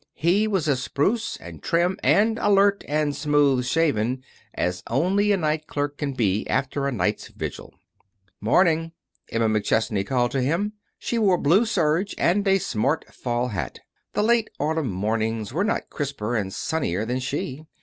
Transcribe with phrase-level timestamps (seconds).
[0.15, 4.23] He was as spruce and trim, and alert and smooth shaven
[4.55, 7.75] as only a night clerk can be after a night's vigil.
[8.39, 8.93] "'Morning!"
[9.29, 10.73] Emma McChesney called to him.
[10.97, 13.77] She wore blue serge, and a smart fall hat.
[14.13, 17.67] The late autumn morning was not crisper and sunnier than she.